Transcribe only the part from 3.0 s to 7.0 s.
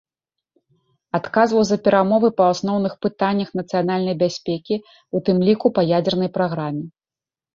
пытаннях нацыянальнай бяспекі, у тым ліку па ядзернай праграме.